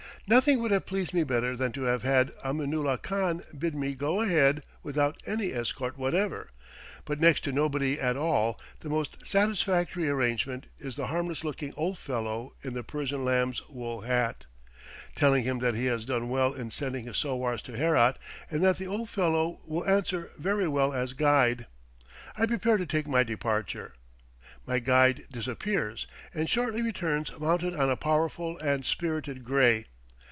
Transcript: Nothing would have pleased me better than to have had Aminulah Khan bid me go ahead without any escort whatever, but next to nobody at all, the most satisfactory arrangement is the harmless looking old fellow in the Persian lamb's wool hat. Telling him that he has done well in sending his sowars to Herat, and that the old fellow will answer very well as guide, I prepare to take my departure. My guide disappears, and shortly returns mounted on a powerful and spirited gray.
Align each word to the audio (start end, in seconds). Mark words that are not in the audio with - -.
Nothing 0.27 0.59
would 0.61 0.71
have 0.71 0.85
pleased 0.85 1.13
me 1.13 1.25
better 1.25 1.57
than 1.57 1.73
to 1.73 1.81
have 1.83 2.03
had 2.03 2.31
Aminulah 2.41 2.99
Khan 3.01 3.41
bid 3.57 3.75
me 3.75 3.93
go 3.93 4.21
ahead 4.21 4.63
without 4.81 5.21
any 5.25 5.51
escort 5.51 5.97
whatever, 5.97 6.51
but 7.03 7.19
next 7.19 7.43
to 7.43 7.51
nobody 7.51 7.99
at 7.99 8.15
all, 8.15 8.57
the 8.79 8.87
most 8.87 9.27
satisfactory 9.27 10.07
arrangement 10.07 10.67
is 10.79 10.95
the 10.95 11.07
harmless 11.07 11.43
looking 11.43 11.73
old 11.75 11.97
fellow 11.97 12.53
in 12.63 12.73
the 12.73 12.83
Persian 12.83 13.25
lamb's 13.25 13.67
wool 13.67 14.01
hat. 14.01 14.45
Telling 15.15 15.43
him 15.43 15.59
that 15.59 15.75
he 15.75 15.87
has 15.87 16.05
done 16.05 16.29
well 16.29 16.53
in 16.53 16.71
sending 16.71 17.03
his 17.07 17.17
sowars 17.17 17.61
to 17.63 17.75
Herat, 17.75 18.17
and 18.49 18.63
that 18.63 18.77
the 18.77 18.87
old 18.87 19.09
fellow 19.09 19.59
will 19.65 19.85
answer 19.85 20.31
very 20.37 20.67
well 20.67 20.93
as 20.93 21.11
guide, 21.11 21.65
I 22.37 22.45
prepare 22.45 22.77
to 22.77 22.85
take 22.85 23.07
my 23.07 23.23
departure. 23.23 23.95
My 24.65 24.79
guide 24.79 25.25
disappears, 25.29 26.07
and 26.33 26.49
shortly 26.49 26.81
returns 26.81 27.37
mounted 27.37 27.75
on 27.75 27.89
a 27.89 27.97
powerful 27.97 28.57
and 28.59 28.85
spirited 28.85 29.43
gray. 29.43 29.87